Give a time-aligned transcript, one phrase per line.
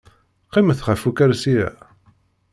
[0.47, 1.69] Qqimet ɣef ukersi-a.